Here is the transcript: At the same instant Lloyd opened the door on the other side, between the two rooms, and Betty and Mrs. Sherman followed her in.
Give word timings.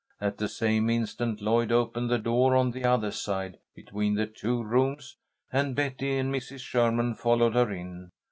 At 0.19 0.39
the 0.39 0.47
same 0.47 0.89
instant 0.89 1.41
Lloyd 1.43 1.71
opened 1.71 2.09
the 2.09 2.17
door 2.17 2.55
on 2.55 2.71
the 2.71 2.83
other 2.83 3.11
side, 3.11 3.59
between 3.75 4.15
the 4.15 4.25
two 4.25 4.63
rooms, 4.63 5.15
and 5.53 5.75
Betty 5.75 6.17
and 6.17 6.33
Mrs. 6.33 6.61
Sherman 6.61 7.13
followed 7.13 7.53
her 7.53 7.71
in. 7.71 8.09